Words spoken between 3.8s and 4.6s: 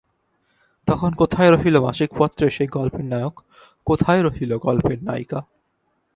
কোথায় রহিল